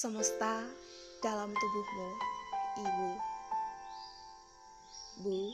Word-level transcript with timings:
Semesta 0.00 0.64
dalam 1.20 1.52
tubuhmu, 1.52 2.10
Ibu. 2.80 3.10
Bu, 5.20 5.52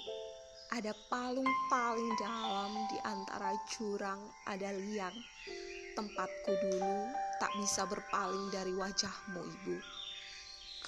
ada 0.71 0.95
palung 1.11 1.51
paling 1.67 2.15
dalam 2.15 2.71
di 2.87 2.95
antara 3.03 3.51
jurang 3.75 4.23
ada 4.47 4.71
liang. 4.71 5.19
Tempatku 5.99 6.53
dulu 6.63 7.11
tak 7.43 7.51
bisa 7.59 7.91
berpaling 7.91 8.47
dari 8.55 8.71
wajahmu, 8.71 9.43
Ibu. 9.43 9.77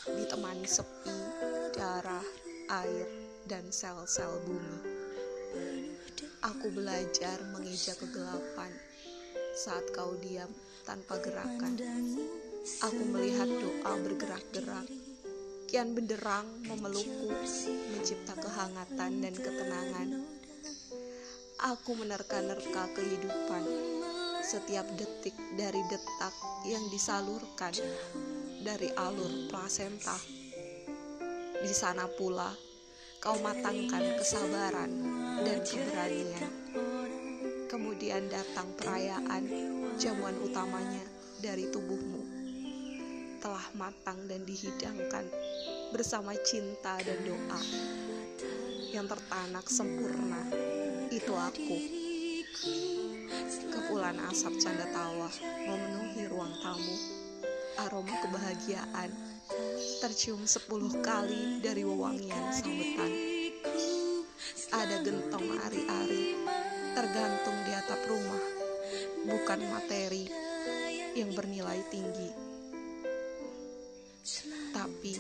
Ditemani 0.06 0.62
sepi, 0.62 1.18
darah, 1.74 2.22
air, 2.86 3.10
dan 3.50 3.74
sel-sel 3.74 4.38
bumi. 4.46 4.78
Aku 6.46 6.70
belajar 6.70 7.42
mengeja 7.50 7.98
kegelapan 7.98 8.70
saat 9.58 9.82
kau 9.90 10.14
diam 10.22 10.54
tanpa 10.86 11.18
gerakan. 11.18 11.74
Aku 12.78 13.02
melihat 13.10 13.50
doa 13.50 13.98
bergerak-gerak, 13.98 14.86
kian 15.66 15.98
benderang 15.98 16.46
memelukku, 16.62 17.26
mencipta 17.90 18.38
kehangatan 18.38 19.18
dan 19.18 19.34
ketenangan. 19.34 20.22
Aku 21.74 21.98
menerka-nerka 21.98 22.86
kehidupan, 22.94 23.66
setiap 24.46 24.86
detik 24.94 25.34
dari 25.58 25.82
detak 25.90 26.30
yang 26.70 26.86
disalurkan 26.94 27.74
dari 28.62 28.94
alur 28.94 29.50
plasenta. 29.50 30.14
Di 31.58 31.74
sana 31.74 32.06
pula, 32.06 32.54
kau 33.18 33.42
matangkan 33.42 34.22
kesabaran 34.22 34.90
dan 35.42 35.58
keberanian. 35.66 36.52
Kemudian 37.66 38.30
datang 38.30 38.70
perayaan 38.78 39.50
jamuan 39.98 40.38
utamanya 40.46 41.02
dari 41.42 41.66
tubuhmu. 41.74 42.37
Telah 43.38 43.66
matang 43.78 44.26
dan 44.26 44.42
dihidangkan 44.42 45.24
bersama 45.94 46.34
cinta 46.42 46.98
dan 47.00 47.18
doa. 47.22 47.60
Yang 48.90 49.14
tertanak 49.14 49.66
sempurna, 49.70 50.42
itu 51.08 51.32
aku. 51.32 51.78
Kepulan 53.70 54.18
asap 54.26 54.58
canda 54.58 54.90
tawa 54.90 55.30
memenuhi 55.64 56.26
ruang 56.26 56.50
tamu. 56.58 56.96
Aroma 57.78 58.14
kebahagiaan 58.26 59.14
tercium 60.02 60.42
sepuluh 60.42 60.90
kali 60.98 61.62
dari 61.62 61.86
wewangian 61.86 62.50
sambutan. 62.50 63.12
Ada 64.74 65.00
gentong 65.06 65.46
ari-ari 65.62 66.42
tergantung 66.98 67.54
di 67.62 67.72
atap 67.72 68.02
rumah, 68.10 68.42
bukan 69.30 69.60
materi 69.70 70.26
yang 71.14 71.30
bernilai 71.38 71.78
tinggi. 71.86 72.47
Tapi 74.78 75.18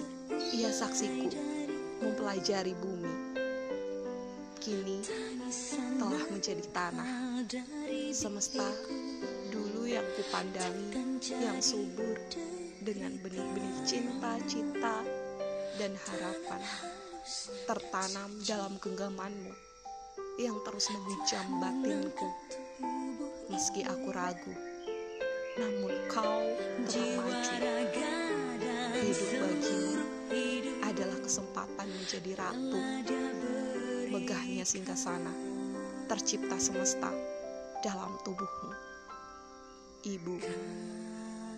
ia 0.54 0.70
saksiku 0.70 1.34
mempelajari 1.98 2.78
bumi. 2.78 3.42
Kini 4.62 5.02
telah 5.98 6.22
menjadi 6.30 6.62
tanah. 6.70 7.42
Semesta 8.14 8.70
dulu 9.50 9.82
yang 9.90 10.06
kupandangi 10.14 10.94
yang 11.42 11.58
subur 11.58 12.14
dengan 12.86 13.18
benih-benih 13.18 13.82
cinta, 13.82 14.38
cita, 14.46 15.02
dan 15.74 15.90
harapan 16.06 16.62
tertanam 17.66 18.30
dalam 18.46 18.78
genggamanmu 18.78 19.50
yang 20.38 20.54
terus 20.62 20.86
menghujam 20.94 21.46
batinku. 21.58 22.30
Meski 23.50 23.82
aku 23.82 24.08
ragu, 24.14 24.54
namun 25.58 25.92
kau 26.06 26.46
telah 26.86 27.26
maju. 27.26 28.47
Hidup 29.08 29.40
bagimu 29.40 30.04
adalah 30.84 31.16
kesempatan 31.24 31.88
menjadi 31.88 32.44
ratu. 32.44 32.76
Megahnya 34.12 34.68
singgah 34.68 35.00
sana, 35.00 35.32
tercipta 36.12 36.60
semesta 36.60 37.08
dalam 37.80 38.20
tubuhmu. 38.20 38.68
Ibu 40.04 40.36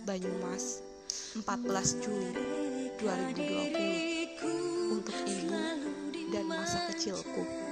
Banyumas 0.06 0.78
14 1.42 1.98
Juli 1.98 2.38
2020 3.02 4.94
untuk 4.94 5.18
ibu 5.26 5.58
dan 6.30 6.44
masa 6.46 6.86
kecilku. 6.94 7.69